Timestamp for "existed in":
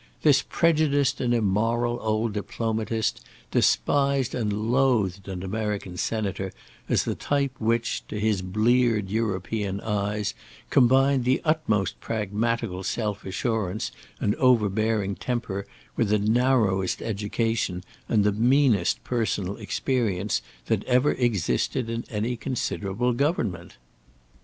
21.11-22.05